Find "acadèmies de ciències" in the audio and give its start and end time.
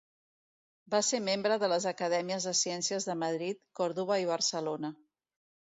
1.93-3.09